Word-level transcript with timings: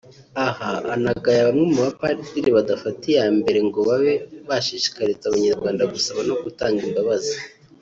Aha 0.47 0.71
anagaya 0.95 1.47
bamwe 1.47 1.65
mu 1.73 1.79
bapadiri 1.85 2.49
badafata 2.57 3.03
iya 3.11 3.25
mbere 3.39 3.59
ngo 3.67 3.79
babe 3.87 4.13
bashishikariza 4.47 5.23
Abanyarwanda 5.27 5.83
gusaba 5.93 6.19
no 6.29 6.35
gutanga 6.43 6.81
imbabazi 6.87 7.35